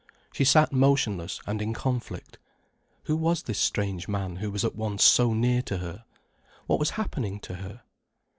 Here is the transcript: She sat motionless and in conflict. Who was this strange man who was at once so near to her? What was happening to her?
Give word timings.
She 0.33 0.45
sat 0.45 0.73
motionless 0.73 1.39
and 1.45 1.61
in 1.61 1.75
conflict. 1.75 2.39
Who 3.03 3.15
was 3.15 3.43
this 3.43 3.59
strange 3.59 4.07
man 4.07 4.37
who 4.37 4.49
was 4.49 4.65
at 4.65 4.75
once 4.75 5.03
so 5.03 5.35
near 5.35 5.61
to 5.61 5.77
her? 5.77 6.05
What 6.65 6.79
was 6.79 6.89
happening 6.97 7.39
to 7.41 7.53
her? 7.57 7.83